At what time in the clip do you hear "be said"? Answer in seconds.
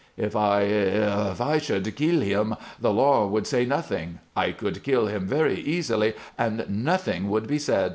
7.45-7.89